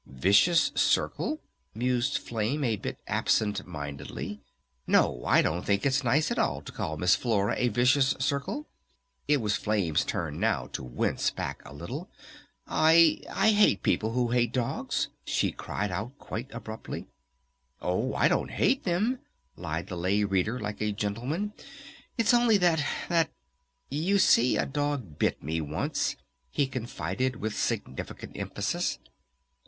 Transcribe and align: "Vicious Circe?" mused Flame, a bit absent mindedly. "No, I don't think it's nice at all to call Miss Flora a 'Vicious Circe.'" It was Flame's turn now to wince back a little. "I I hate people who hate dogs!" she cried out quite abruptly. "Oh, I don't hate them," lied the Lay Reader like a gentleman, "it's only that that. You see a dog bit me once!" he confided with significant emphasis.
"Vicious 0.07 0.71
Circe?" 0.73 1.37
mused 1.75 2.17
Flame, 2.17 2.63
a 2.63 2.75
bit 2.75 2.97
absent 3.05 3.67
mindedly. 3.67 4.41
"No, 4.87 5.23
I 5.25 5.43
don't 5.43 5.63
think 5.63 5.85
it's 5.85 6.03
nice 6.03 6.31
at 6.31 6.39
all 6.39 6.61
to 6.63 6.71
call 6.71 6.97
Miss 6.97 7.13
Flora 7.15 7.53
a 7.55 7.67
'Vicious 7.67 8.15
Circe.'" 8.17 8.65
It 9.27 9.37
was 9.41 9.57
Flame's 9.57 10.03
turn 10.03 10.39
now 10.39 10.65
to 10.73 10.81
wince 10.83 11.29
back 11.29 11.61
a 11.65 11.71
little. 11.71 12.09
"I 12.65 13.21
I 13.31 13.51
hate 13.51 13.83
people 13.83 14.13
who 14.13 14.29
hate 14.31 14.51
dogs!" 14.53 15.09
she 15.23 15.51
cried 15.51 15.91
out 15.91 16.17
quite 16.17 16.51
abruptly. 16.51 17.05
"Oh, 17.79 18.15
I 18.15 18.27
don't 18.27 18.49
hate 18.49 18.85
them," 18.85 19.19
lied 19.55 19.85
the 19.85 19.97
Lay 19.97 20.23
Reader 20.23 20.59
like 20.61 20.81
a 20.81 20.91
gentleman, 20.91 21.53
"it's 22.17 22.33
only 22.33 22.57
that 22.57 22.83
that. 23.07 23.29
You 23.91 24.17
see 24.17 24.57
a 24.57 24.65
dog 24.65 25.19
bit 25.19 25.43
me 25.43 25.61
once!" 25.61 26.15
he 26.49 26.65
confided 26.65 27.35
with 27.35 27.55
significant 27.55 28.35
emphasis. 28.35 28.97